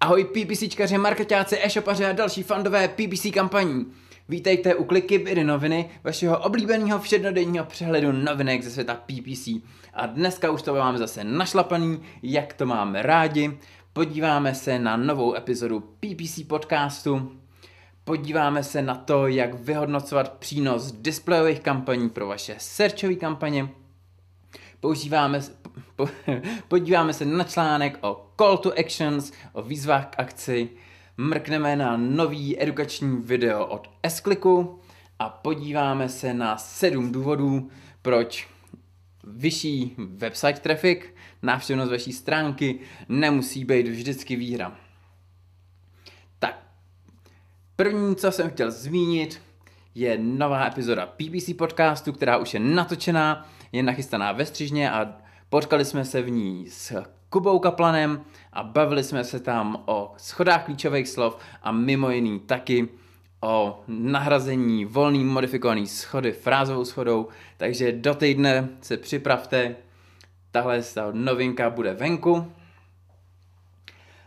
Ahoj 0.00 0.24
PPCčkaři, 0.24 0.98
marketáci, 0.98 1.58
e-shopaři 1.62 2.04
a 2.04 2.12
další 2.12 2.42
fandové 2.42 2.88
PPC 2.88 3.26
kampaní. 3.34 3.86
Vítejte 4.28 4.74
u 4.74 4.84
Kliky 4.84 5.18
Byry 5.18 5.44
noviny, 5.44 5.90
vašeho 6.04 6.38
oblíbeného 6.38 6.98
všednodenního 6.98 7.64
přehledu 7.64 8.12
novinek 8.12 8.62
ze 8.62 8.70
světa 8.70 8.94
PPC. 8.94 9.48
A 9.94 10.06
dneska 10.06 10.50
už 10.50 10.62
to 10.62 10.74
máme 10.74 10.98
zase 10.98 11.24
našlapaný, 11.24 12.02
jak 12.22 12.52
to 12.52 12.66
máme 12.66 13.02
rádi. 13.02 13.58
Podíváme 13.92 14.54
se 14.54 14.78
na 14.78 14.96
novou 14.96 15.36
epizodu 15.36 15.80
PPC 15.80 16.42
podcastu. 16.48 17.32
Podíváme 18.04 18.64
se 18.64 18.82
na 18.82 18.94
to, 18.94 19.26
jak 19.26 19.54
vyhodnocovat 19.54 20.32
přínos 20.32 20.92
displejových 20.92 21.60
kampaní 21.60 22.08
pro 22.10 22.26
vaše 22.26 22.54
searchové 22.58 23.14
kampaně. 23.14 23.68
Používáme, 24.80 25.40
po, 25.96 26.08
podíváme 26.68 27.12
se 27.12 27.24
na 27.24 27.44
článek 27.44 27.98
o 28.00 28.26
call 28.36 28.58
to 28.58 28.78
actions, 28.78 29.32
o 29.52 29.62
výzvách 29.62 30.06
k 30.06 30.20
akci, 30.20 30.70
mrkneme 31.16 31.76
na 31.76 31.96
nový 31.96 32.62
edukační 32.62 33.16
video 33.22 33.66
od 33.66 33.90
s 34.06 34.22
a 35.18 35.28
podíváme 35.28 36.08
se 36.08 36.34
na 36.34 36.58
sedm 36.58 37.12
důvodů, 37.12 37.70
proč 38.02 38.48
vyšší 39.24 39.94
website 39.98 40.58
traffic, 40.60 40.98
návštěvnost 41.42 41.90
vaší 41.90 42.12
stránky 42.12 42.78
nemusí 43.08 43.64
být 43.64 43.88
vždycky 43.88 44.36
výhra. 44.36 44.76
Tak, 46.38 46.66
první, 47.76 48.16
co 48.16 48.32
jsem 48.32 48.50
chtěl 48.50 48.70
zmínit, 48.70 49.42
je 49.94 50.18
nová 50.18 50.66
epizoda 50.66 51.06
PPC 51.06 51.50
podcastu, 51.58 52.12
která 52.12 52.36
už 52.36 52.54
je 52.54 52.60
natočená, 52.60 53.48
je 53.72 53.82
nachystaná 53.82 54.32
ve 54.32 54.46
střižně 54.46 54.90
a 54.90 55.25
potkali 55.48 55.84
jsme 55.84 56.04
se 56.04 56.22
v 56.22 56.30
ní 56.30 56.66
s 56.70 57.02
Kubou 57.28 57.58
Kaplanem 57.58 58.24
a 58.52 58.62
bavili 58.62 59.04
jsme 59.04 59.24
se 59.24 59.40
tam 59.40 59.82
o 59.86 60.12
schodách 60.16 60.64
klíčových 60.64 61.08
slov 61.08 61.38
a 61.62 61.72
mimo 61.72 62.10
jiný 62.10 62.40
taky 62.40 62.88
o 63.40 63.82
nahrazení 63.88 64.84
volný 64.84 65.24
modifikovaný 65.24 65.86
schody 65.86 66.32
frázovou 66.32 66.84
schodou, 66.84 67.28
takže 67.56 67.92
do 67.92 68.14
týdne 68.14 68.68
se 68.82 68.96
připravte, 68.96 69.76
tahle 70.50 70.82
novinka 71.12 71.70
bude 71.70 71.94
venku. 71.94 72.52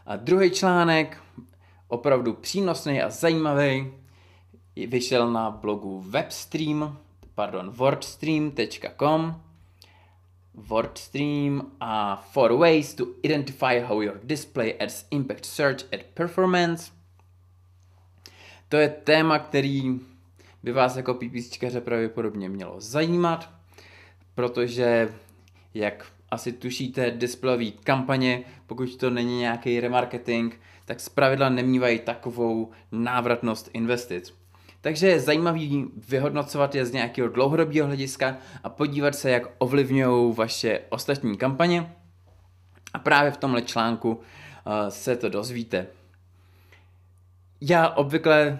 A 0.05 0.15
druhý 0.15 0.51
článek, 0.51 1.17
opravdu 1.87 2.33
přínosný 2.33 3.01
a 3.01 3.09
zajímavý, 3.09 3.91
vyšel 4.87 5.31
na 5.31 5.51
blogu 5.51 6.05
webstream, 6.09 6.97
pardon, 7.35 7.69
wordstream.com 7.69 9.48
WordStream 10.67 11.71
a 11.79 12.15
four 12.15 12.51
ways 12.57 12.93
to 12.93 13.05
identify 13.23 13.79
how 13.79 14.01
your 14.01 14.19
display 14.23 14.75
adds 14.79 15.05
impact 15.11 15.45
search 15.45 15.93
at 15.93 15.99
performance. 16.13 16.91
To 18.69 18.77
je 18.77 18.89
téma, 18.89 19.39
který 19.39 19.99
by 20.63 20.71
vás 20.71 20.95
jako 20.95 21.13
PPCčkaře 21.13 21.81
pravděpodobně 21.81 22.49
mělo 22.49 22.81
zajímat, 22.81 23.49
protože 24.35 25.13
jak 25.73 26.05
asi 26.31 26.51
tušíte, 26.51 27.11
displejové 27.11 27.71
kampaně, 27.71 28.43
pokud 28.67 28.95
to 28.95 29.09
není 29.09 29.39
nějaký 29.39 29.79
remarketing, 29.79 30.59
tak 30.85 30.99
zpravidla 30.99 31.49
nemývají 31.49 31.99
takovou 31.99 32.71
návratnost 32.91 33.69
investic. 33.73 34.38
Takže 34.81 35.07
je 35.07 35.19
zajímavý 35.19 35.85
vyhodnocovat 36.07 36.75
je 36.75 36.85
z 36.85 36.91
nějakého 36.91 37.27
dlouhodobého 37.27 37.87
hlediska 37.87 38.37
a 38.63 38.69
podívat 38.69 39.15
se, 39.15 39.29
jak 39.29 39.43
ovlivňují 39.57 40.35
vaše 40.35 40.81
ostatní 40.89 41.37
kampaně. 41.37 41.93
A 42.93 42.99
právě 42.99 43.31
v 43.31 43.37
tomhle 43.37 43.61
článku 43.61 44.11
uh, 44.11 44.21
se 44.89 45.15
to 45.15 45.29
dozvíte. 45.29 45.87
Já 47.61 47.89
obvykle 47.89 48.59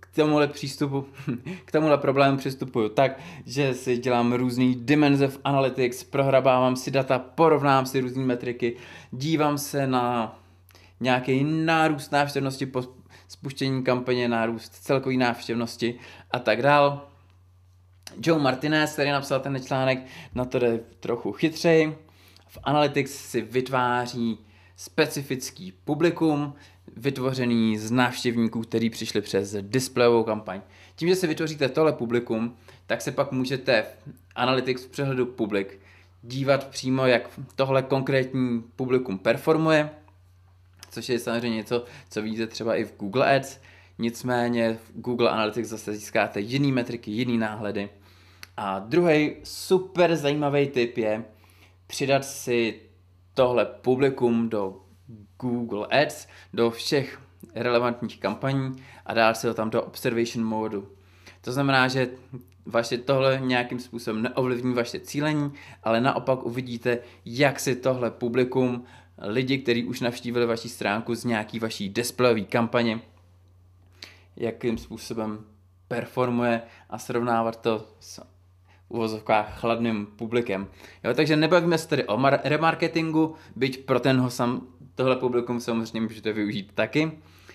k 0.00 0.08
tomuhle 0.14 0.48
přístupu, 0.48 1.06
k 1.64 1.72
tomuhle 1.72 1.98
problému 1.98 2.38
přistupuju 2.38 2.88
tak, 2.88 3.20
že 3.46 3.74
si 3.74 3.98
dělám 3.98 4.32
různý 4.32 4.74
dimenze 4.74 5.28
v 5.28 5.40
Analytics, 5.44 6.04
prohrabávám 6.04 6.76
si 6.76 6.90
data, 6.90 7.18
porovnám 7.18 7.86
si 7.86 8.00
různé 8.00 8.24
metriky, 8.24 8.76
dívám 9.10 9.58
se 9.58 9.86
na 9.86 10.38
nějaký 11.00 11.44
nárůst 11.44 12.12
návštěvnosti 12.12 12.66
spuštění 13.28 13.82
kampaně, 13.82 14.28
nárůst 14.28 14.74
celkové 14.74 15.16
návštěvnosti 15.16 15.98
a 16.30 16.38
tak 16.38 16.62
dál. 16.62 17.08
Joe 18.22 18.42
Martinez, 18.42 18.92
který 18.92 19.10
napsal 19.10 19.40
ten 19.40 19.60
článek, 19.62 20.06
na 20.34 20.44
to 20.44 20.58
jde 20.58 20.80
trochu 21.00 21.32
chytřej. 21.32 21.94
V 22.46 22.58
Analytics 22.62 23.10
si 23.12 23.40
vytváří 23.40 24.38
specifický 24.76 25.72
publikum, 25.72 26.54
vytvořený 26.96 27.78
z 27.78 27.90
návštěvníků, 27.90 28.62
který 28.62 28.90
přišli 28.90 29.20
přes 29.20 29.56
displejovou 29.60 30.24
kampaň. 30.24 30.60
Tím, 30.96 31.08
že 31.08 31.16
si 31.16 31.26
vytvoříte 31.26 31.68
tohle 31.68 31.92
publikum, 31.92 32.56
tak 32.86 33.02
se 33.02 33.12
pak 33.12 33.32
můžete 33.32 33.82
v 33.82 34.12
Analytics 34.34 34.84
v 34.84 34.88
přehledu 34.88 35.26
publik 35.26 35.80
dívat 36.22 36.66
přímo, 36.66 37.06
jak 37.06 37.30
tohle 37.54 37.82
konkrétní 37.82 38.62
publikum 38.76 39.18
performuje 39.18 39.90
což 40.90 41.08
je 41.08 41.18
samozřejmě 41.18 41.56
něco, 41.56 41.84
co 42.10 42.22
vidíte 42.22 42.46
třeba 42.46 42.74
i 42.74 42.84
v 42.84 42.96
Google 42.96 43.36
Ads, 43.36 43.60
nicméně 43.98 44.74
v 44.74 45.00
Google 45.00 45.30
Analytics 45.30 45.68
zase 45.68 45.92
získáte 45.92 46.40
jiný 46.40 46.72
metriky, 46.72 47.10
jiný 47.10 47.38
náhledy. 47.38 47.88
A 48.56 48.78
druhý 48.78 49.36
super 49.44 50.16
zajímavý 50.16 50.66
tip 50.66 50.98
je 50.98 51.24
přidat 51.86 52.24
si 52.24 52.80
tohle 53.34 53.64
publikum 53.64 54.48
do 54.48 54.80
Google 55.40 55.86
Ads, 55.86 56.28
do 56.54 56.70
všech 56.70 57.20
relevantních 57.54 58.20
kampaní 58.20 58.72
a 59.06 59.14
dát 59.14 59.34
si 59.34 59.46
ho 59.46 59.54
tam 59.54 59.70
do 59.70 59.82
observation 59.82 60.46
modu. 60.46 60.88
To 61.40 61.52
znamená, 61.52 61.88
že 61.88 62.08
vaše 62.66 62.98
tohle 62.98 63.40
nějakým 63.42 63.80
způsobem 63.80 64.22
neovlivní 64.22 64.74
vaše 64.74 65.00
cílení, 65.00 65.52
ale 65.82 66.00
naopak 66.00 66.46
uvidíte, 66.46 66.98
jak 67.24 67.60
si 67.60 67.76
tohle 67.76 68.10
publikum 68.10 68.84
lidi, 69.20 69.58
kteří 69.58 69.84
už 69.84 70.00
navštívili 70.00 70.46
vaši 70.46 70.68
stránku 70.68 71.14
z 71.14 71.24
nějaký 71.24 71.58
vaší 71.58 71.88
displejové 71.88 72.40
kampaně, 72.40 73.00
jakým 74.36 74.78
způsobem 74.78 75.44
performuje 75.88 76.62
a 76.90 76.98
srovnávat 76.98 77.60
to 77.60 77.88
s 78.00 78.22
uvozovkách 78.88 79.60
chladným 79.60 80.06
publikem. 80.06 80.68
Jo, 81.04 81.14
takže 81.14 81.36
nebavíme 81.36 81.78
se 81.78 81.88
tady 81.88 82.04
o 82.04 82.16
mar- 82.16 82.40
remarketingu, 82.44 83.34
byť 83.56 83.84
pro 83.84 84.00
tenho 84.00 84.30
sam, 84.30 84.66
tohle 84.94 85.16
publikum 85.16 85.60
samozřejmě 85.60 86.00
můžete 86.00 86.32
využít 86.32 86.72
taky, 86.74 87.12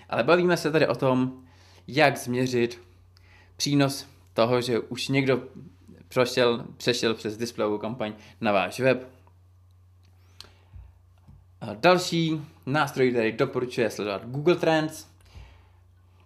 ale 0.09 0.23
bavíme 0.23 0.57
se 0.57 0.71
tady 0.71 0.87
o 0.87 0.95
tom, 0.95 1.43
jak 1.87 2.17
změřit 2.17 2.81
přínos 3.55 4.07
toho, 4.33 4.61
že 4.61 4.79
už 4.79 5.07
někdo 5.07 5.43
přešel, 6.07 6.65
přešel 6.77 7.13
přes 7.13 7.37
displejovou 7.37 7.77
kampaň 7.77 8.13
na 8.41 8.51
váš 8.51 8.79
web, 8.79 9.07
Další 11.73 12.41
nástroj, 12.65 13.11
který 13.11 13.31
doporučuje 13.31 13.89
sledovat 13.89 14.25
Google 14.25 14.55
Trends, 14.55 15.07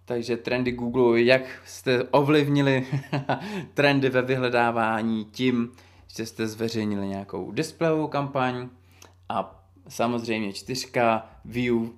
takže 0.04 0.36
trendy 0.36 0.72
Google, 0.72 1.22
jak 1.22 1.42
jste 1.64 2.04
ovlivnili 2.04 2.86
trendy 3.74 4.08
ve 4.08 4.22
vyhledávání 4.22 5.24
tím, 5.24 5.72
že 6.16 6.26
jste 6.26 6.46
zveřejnili 6.46 7.06
nějakou 7.06 7.52
displejovou 7.52 8.08
kampaň 8.08 8.68
a 9.28 9.64
samozřejmě 9.88 10.52
čtyřka 10.52 11.30
view, 11.44 11.88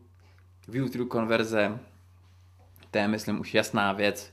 view 0.68 0.88
through 0.90 1.08
konverze, 1.08 1.78
to 2.90 2.98
je 2.98 3.08
myslím 3.08 3.40
už 3.40 3.54
jasná 3.54 3.92
věc. 3.92 4.32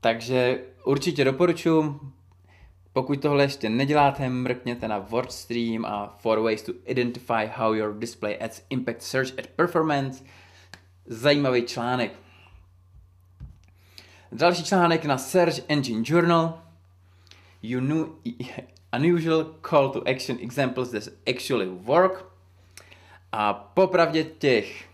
Takže 0.00 0.60
určitě 0.84 1.24
doporučuji, 1.24 2.00
pokud 2.96 3.22
tohle 3.22 3.44
ještě 3.44 3.68
neděláte, 3.68 4.28
mrkněte 4.28 4.88
na 4.88 4.98
WordStream 4.98 5.84
a 5.84 6.16
Four 6.18 6.40
Ways 6.40 6.62
to 6.62 6.72
Identify 6.86 7.46
How 7.54 7.72
Your 7.72 7.98
Display 7.98 8.38
Adds 8.40 8.62
Impact 8.70 9.02
Search 9.02 9.38
at 9.38 9.46
Performance. 9.46 10.24
Zajímavý 11.06 11.62
článek. 11.62 12.12
Další 14.32 14.64
článek 14.64 15.04
na 15.04 15.18
Search 15.18 15.54
Engine 15.68 16.02
Journal. 16.06 16.62
You 17.62 17.80
knew 17.80 18.06
unusual 18.96 19.44
call 19.70 19.88
to 19.88 20.08
action 20.08 20.38
examples 20.40 20.90
that 20.90 21.02
actually 21.34 21.66
work. 21.66 22.24
A 23.32 23.54
popravdě 23.54 24.24
těch 24.24 24.88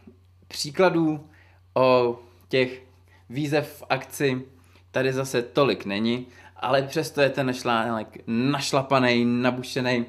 příkladů 0.49 1.29
o 1.75 2.19
těch 2.49 2.83
výzev 3.31 3.77
v 3.79 3.83
akci 3.91 4.43
tady 4.91 5.13
zase 5.13 5.43
tolik 5.43 5.85
není, 5.85 6.27
ale 6.63 6.83
přesto 6.83 7.21
je 7.21 7.31
ten 7.31 7.55
článek 7.55 8.19
našlapaný, 8.27 9.25
nabušený. 9.25 10.07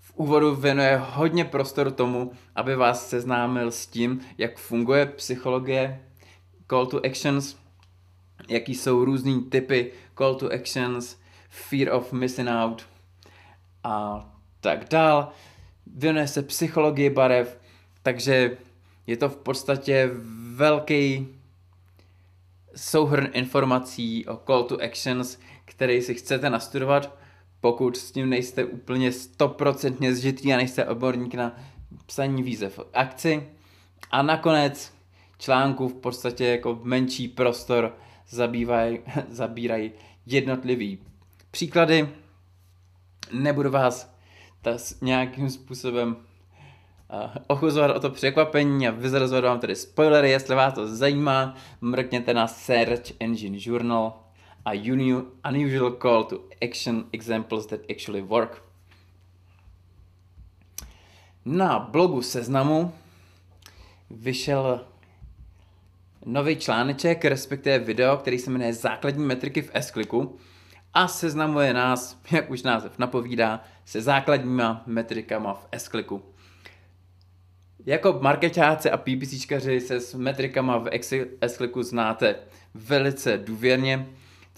V 0.00 0.12
úvodu 0.14 0.54
věnuje 0.54 1.02
hodně 1.04 1.44
prostoru 1.44 1.90
tomu, 1.90 2.32
aby 2.56 2.76
vás 2.76 3.08
seznámil 3.08 3.70
s 3.70 3.86
tím, 3.86 4.20
jak 4.38 4.58
funguje 4.58 5.06
psychologie 5.06 6.04
call 6.70 6.86
to 6.86 7.06
actions, 7.06 7.56
jaký 8.48 8.74
jsou 8.74 9.04
různý 9.04 9.42
typy 9.42 9.92
call 10.18 10.34
to 10.34 10.52
actions, 10.52 11.16
fear 11.48 11.94
of 11.94 12.12
missing 12.12 12.48
out 12.48 12.86
a 13.84 14.26
tak 14.60 14.88
dál. 14.88 15.28
Věnuje 15.86 16.28
se 16.28 16.42
psychologii 16.42 17.10
barev, 17.10 17.60
takže 18.02 18.56
Je 19.06 19.16
to 19.16 19.28
v 19.28 19.36
podstatě 19.36 20.10
velký 20.54 21.28
souhrn 22.76 23.28
informací 23.32 24.26
o 24.26 24.36
call 24.36 24.64
to 24.64 24.82
actions, 24.82 25.38
který 25.64 26.02
si 26.02 26.14
chcete 26.14 26.50
nastudovat, 26.50 27.16
pokud 27.60 27.96
s 27.96 28.12
tím 28.12 28.28
nejste 28.28 28.64
úplně 28.64 29.12
stoprocentně 29.12 30.14
zžitý 30.14 30.52
a 30.52 30.56
nejste 30.56 30.84
odborník 30.84 31.34
na 31.34 31.56
psaní 32.06 32.42
výzev 32.42 32.80
akci. 32.94 33.48
A 34.10 34.22
nakonec 34.22 34.92
článku 35.38 35.88
v 35.88 35.94
podstatě 35.94 36.44
jako 36.44 36.80
menší 36.82 37.28
prostor 37.28 37.96
zabývaj, 38.28 39.00
zabírají 39.28 39.92
jednotlivý 40.26 40.98
příklady. 41.50 42.08
Nebudu 43.32 43.70
vás 43.70 44.14
tas 44.62 45.00
nějakým 45.00 45.50
způsobem 45.50 46.16
ochuzovat 47.46 47.96
o 47.96 48.00
to 48.00 48.10
překvapení 48.10 48.88
a 48.88 48.90
vyzrazovat 48.90 49.44
vám 49.44 49.60
tady 49.60 49.76
spoilery, 49.76 50.30
jestli 50.30 50.54
vás 50.54 50.74
to 50.74 50.96
zajímá, 50.96 51.54
mrkněte 51.80 52.34
na 52.34 52.46
Search 52.46 53.12
Engine 53.20 53.58
Journal 53.60 54.12
a 54.64 54.70
Unusual 55.48 55.90
Call 55.90 56.24
to 56.24 56.40
Action 56.68 57.04
Examples 57.12 57.66
that 57.66 57.80
Actually 57.90 58.22
Work. 58.22 58.62
Na 61.44 61.78
blogu 61.78 62.22
Seznamu 62.22 62.92
vyšel 64.10 64.84
nový 66.24 66.56
článeček, 66.56 67.24
respektive 67.24 67.78
video, 67.78 68.16
který 68.16 68.38
se 68.38 68.50
jmenuje 68.50 68.74
Základní 68.74 69.24
metriky 69.24 69.62
v 69.62 69.70
S-Clicku 69.74 70.38
a 70.94 71.08
seznamuje 71.08 71.74
nás, 71.74 72.20
jak 72.30 72.50
už 72.50 72.62
název 72.62 72.98
napovídá, 72.98 73.62
se 73.84 74.00
základníma 74.00 74.82
metrikama 74.86 75.54
v 75.54 75.66
S-Clicku. 75.72 76.22
Jako 77.86 78.18
marketáci 78.20 78.90
a 78.90 78.96
PPCčkaři 78.96 79.80
se 79.80 80.00
s 80.00 80.14
metrikama 80.14 80.78
v 80.78 80.88
S-Clicku 81.40 81.82
znáte 81.82 82.36
velice 82.74 83.38
důvěrně, 83.38 84.06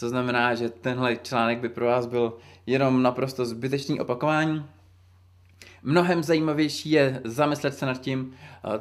to 0.00 0.08
znamená, 0.08 0.54
že 0.54 0.68
tenhle 0.68 1.16
článek 1.16 1.58
by 1.58 1.68
pro 1.68 1.86
vás 1.86 2.06
byl 2.06 2.38
jenom 2.66 3.02
naprosto 3.02 3.44
zbytečný 3.44 4.00
opakování. 4.00 4.66
Mnohem 5.82 6.22
zajímavější 6.22 6.90
je 6.90 7.20
zamyslet 7.24 7.74
se 7.74 7.86
nad 7.86 8.00
tím, 8.00 8.34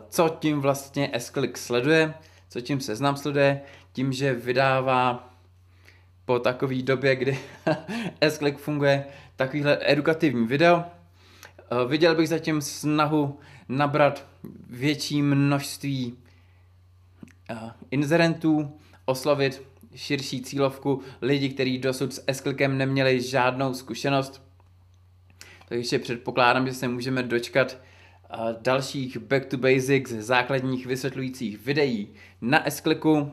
co 0.10 0.38
tím 0.40 0.62
vlastně 0.62 1.10
S-Click 1.14 1.58
sleduje, 1.58 2.14
co 2.50 2.62
tím 2.62 2.80
seznam 2.80 3.18
sleduje, 3.18 3.62
tím, 3.94 4.14
že 4.14 4.34
vydává 4.34 5.30
po 6.26 6.40
takové 6.40 6.82
době, 6.82 7.16
kdy 7.16 7.40
S-Click 8.22 8.58
funguje, 8.58 9.06
takovýhle 9.36 9.78
edukativní 9.82 10.48
video. 10.48 10.84
Eh, 11.72 11.88
viděl 11.88 12.16
bych 12.16 12.30
zatím 12.30 12.62
snahu 12.62 13.40
nabrat 13.70 14.28
větší 14.70 15.22
množství 15.22 16.18
eh, 17.50 17.56
inzerentů, 17.92 18.80
oslovit 19.06 19.62
širší 19.96 20.42
cílovku 20.42 21.02
lidi, 21.22 21.50
kteří 21.50 21.78
dosud 21.78 22.14
s 22.14 22.24
s 22.28 22.78
neměli 22.78 23.22
žádnou 23.22 23.74
zkušenost. 23.74 24.44
Takže 25.70 26.00
předpokládám, 26.00 26.68
že 26.68 26.74
se 26.74 26.88
můžeme 26.88 27.24
dočkat 27.24 27.78
eh, 27.78 28.38
dalších 28.62 29.18
back 29.18 29.46
to 29.46 29.58
basics 29.58 30.12
základních 30.12 30.86
vysvětlujících 30.86 31.66
videí 31.66 32.08
na 32.42 32.66
s 32.66 33.32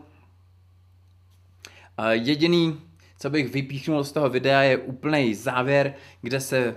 Jediný 2.11 2.81
co 3.19 3.31
bych 3.31 3.52
vypíchnul 3.52 4.05
z 4.05 4.12
toho 4.12 4.31
videa, 4.31 4.62
je 4.62 4.76
úplný 4.76 5.35
závěr, 5.35 5.94
kde 6.23 6.40
se 6.40 6.76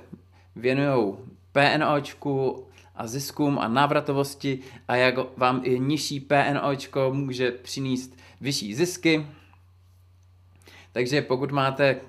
věnují 0.55 1.15
PNOčku 1.51 2.65
a 2.95 3.07
ziskům 3.07 3.59
a 3.59 3.67
návratovosti 3.67 4.59
a 4.87 4.95
jak 4.95 5.37
vám 5.37 5.61
i 5.63 5.79
nižší 5.79 6.19
PNOčko 6.19 7.11
může 7.13 7.51
přinést 7.51 8.17
vyšší 8.41 8.75
zisky. 8.75 9.27
Takže 10.91 11.21
pokud 11.21 11.51
máte 11.51 12.01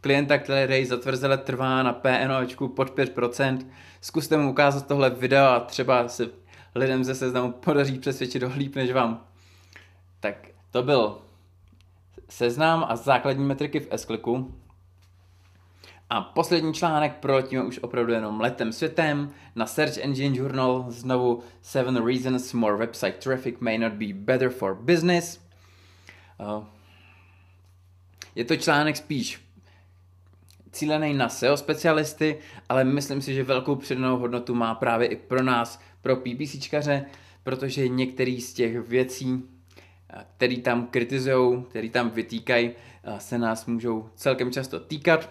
klienta, 0.00 0.38
který 0.38 0.84
zatvrzele 0.84 1.38
trvá 1.38 1.82
na 1.82 1.92
PNOčku 1.92 2.68
pod 2.68 2.98
5%, 2.98 3.66
zkuste 4.00 4.36
mu 4.36 4.50
ukázat 4.50 4.86
tohle 4.86 5.10
video 5.10 5.46
a 5.46 5.60
třeba 5.60 6.08
se 6.08 6.30
lidem 6.74 7.04
ze 7.04 7.14
seznamu 7.14 7.52
podaří 7.52 7.98
přesvědčit 7.98 8.38
do 8.38 8.52
líp 8.56 8.74
než 8.74 8.92
vám. 8.92 9.26
Tak 10.20 10.48
to 10.70 10.82
byl 10.82 11.18
seznam 12.28 12.86
a 12.88 12.96
základní 12.96 13.44
metriky 13.44 13.80
v 13.80 13.88
s 13.90 14.04
A 16.10 16.20
poslední 16.20 16.74
článek 16.74 17.16
proletíme 17.16 17.62
už 17.62 17.78
opravdu 17.78 18.12
jenom 18.12 18.40
letem 18.40 18.72
světem 18.72 19.30
na 19.54 19.66
Search 19.66 19.98
Engine 19.98 20.36
Journal 20.36 20.84
znovu 20.88 21.42
7 21.62 22.06
reasons 22.06 22.52
more 22.52 22.76
website 22.76 23.18
traffic 23.24 23.54
may 23.60 23.78
not 23.78 23.92
be 23.92 24.06
better 24.12 24.50
for 24.50 24.74
business. 24.74 25.40
Uh, 26.40 26.64
je 28.34 28.44
to 28.44 28.56
článek 28.56 28.96
spíš 28.96 29.46
cílený 30.76 31.14
na 31.14 31.28
SEO 31.28 31.56
specialisty, 31.56 32.38
ale 32.68 32.84
myslím 32.84 33.22
si, 33.22 33.34
že 33.34 33.42
velkou 33.42 33.76
přidanou 33.76 34.18
hodnotu 34.18 34.54
má 34.54 34.74
právě 34.74 35.08
i 35.08 35.16
pro 35.16 35.42
nás, 35.42 35.80
pro 36.02 36.16
PPCčkaře, 36.16 37.04
protože 37.42 37.88
některé 37.88 38.38
z 38.40 38.52
těch 38.52 38.88
věcí, 38.88 39.42
který 40.36 40.62
tam 40.62 40.86
kritizují, 40.86 41.64
který 41.64 41.90
tam 41.90 42.10
vytýkají, 42.10 42.70
se 43.18 43.38
nás 43.38 43.66
můžou 43.66 44.10
celkem 44.14 44.52
často 44.52 44.80
týkat. 44.80 45.30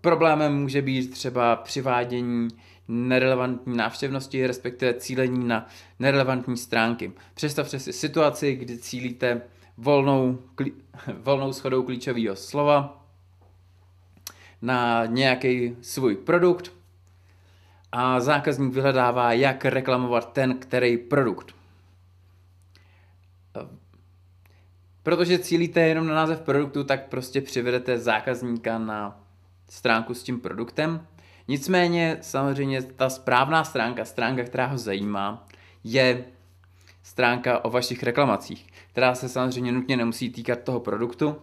Problémem 0.00 0.56
může 0.56 0.82
být 0.82 1.10
třeba 1.10 1.56
přivádění 1.56 2.48
nerelevantní 2.88 3.76
návštěvnosti, 3.76 4.46
respektive 4.46 4.94
cílení 4.94 5.48
na 5.48 5.68
nerelevantní 5.98 6.56
stránky. 6.56 7.12
Představte 7.34 7.78
si 7.78 7.92
situaci, 7.92 8.54
kdy 8.54 8.78
cílíte 8.78 9.42
volnou, 9.76 10.38
klí, 10.54 10.72
volnou 11.22 11.52
schodou 11.52 11.82
klíčového 11.82 12.36
slova 12.36 13.06
na 14.62 15.06
nějaký 15.06 15.76
svůj 15.80 16.16
produkt 16.16 16.72
a 17.92 18.20
zákazník 18.20 18.74
vyhledává, 18.74 19.32
jak 19.32 19.64
reklamovat 19.64 20.32
ten, 20.32 20.58
který 20.58 20.98
produkt. 20.98 21.54
Protože 25.02 25.38
cílíte 25.38 25.80
jenom 25.80 26.06
na 26.06 26.14
název 26.14 26.40
produktu, 26.40 26.84
tak 26.84 27.08
prostě 27.08 27.40
přivedete 27.40 27.98
zákazníka 27.98 28.78
na 28.78 29.19
stránku 29.70 30.14
s 30.14 30.22
tím 30.22 30.40
produktem. 30.40 31.06
Nicméně 31.48 32.18
samozřejmě 32.20 32.82
ta 32.82 33.10
správná 33.10 33.64
stránka, 33.64 34.04
stránka, 34.04 34.44
která 34.44 34.66
ho 34.66 34.78
zajímá, 34.78 35.46
je 35.84 36.24
stránka 37.02 37.64
o 37.64 37.70
vašich 37.70 38.02
reklamacích, 38.02 38.72
která 38.92 39.14
se 39.14 39.28
samozřejmě 39.28 39.72
nutně 39.72 39.96
nemusí 39.96 40.30
týkat 40.30 40.62
toho 40.62 40.80
produktu, 40.80 41.42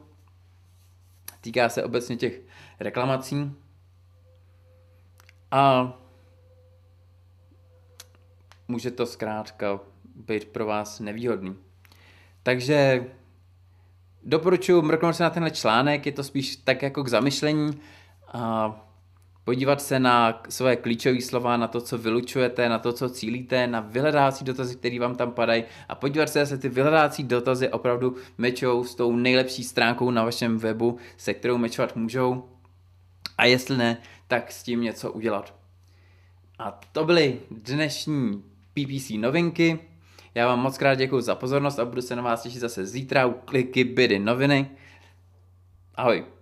týká 1.41 1.69
se 1.69 1.84
obecně 1.84 2.15
těch 2.15 2.41
reklamací 2.79 3.51
a 5.51 5.93
může 8.67 8.91
to 8.91 9.05
zkrátka 9.05 9.79
být 10.15 10.46
pro 10.46 10.65
vás 10.65 11.00
nevýhodný. 11.00 11.55
Takže 12.43 13.05
doporučuji 14.24 14.81
mrknout 14.81 15.15
se 15.15 15.24
na 15.24 15.29
tenhle 15.29 15.51
článek, 15.51 16.05
je 16.05 16.12
to 16.12 16.24
spíš 16.24 16.55
tak 16.55 16.81
jako 16.81 17.03
k 17.03 17.07
zamyšlení 17.07 17.81
a 18.34 18.75
podívat 19.43 19.81
se 19.81 20.00
na 20.00 20.41
svoje 20.50 20.75
klíčové 20.75 21.22
slova, 21.22 21.57
na 21.57 21.67
to, 21.67 21.81
co 21.81 21.98
vylučujete, 21.98 22.69
na 22.69 22.79
to, 22.79 22.93
co 22.93 23.10
cílíte, 23.10 23.67
na 23.67 23.79
vyhledávací 23.79 24.46
dotazy, 24.46 24.75
které 24.75 25.00
vám 25.00 25.15
tam 25.15 25.31
padají 25.31 25.63
a 25.89 25.96
podívat 25.96 26.29
se, 26.29 26.39
jestli 26.39 26.57
ty 26.57 26.69
vyhledávací 26.69 27.24
dotazy 27.24 27.69
opravdu 27.69 28.15
mečou 28.38 28.84
s 28.84 28.96
tou 28.96 29.15
nejlepší 29.15 29.63
stránkou 29.63 30.12
na 30.12 30.24
vašem 30.24 30.57
webu, 30.57 30.98
se 31.17 31.34
kterou 31.34 31.57
mečovat 31.57 31.96
můžou 31.96 32.43
a 33.38 33.46
jestli 33.46 33.77
ne, 33.77 33.98
tak 34.27 34.51
s 34.51 34.63
tím 34.63 34.81
něco 34.81 35.12
udělat. 35.12 35.53
A 36.60 36.79
to 36.91 37.05
byly 37.05 37.39
dnešní 37.51 38.43
PPC 38.74 39.10
novinky. 39.17 39.79
Já 40.36 40.48
vám 40.48 40.60
moc 40.60 40.77
krát 40.77 40.96
děkuji 40.96 41.22
za 41.22 41.36
pozornost 41.36 41.79
a 41.79 41.86
budu 41.86 42.01
se 42.01 42.15
na 42.15 42.22
vás 42.22 42.43
těšit 42.43 42.62
zase 42.62 42.86
zítra 42.86 43.25
u 43.25 43.34
kliky 43.34 43.84
bydy 43.84 44.19
noviny. 44.19 44.69
Ahoj. 45.96 46.37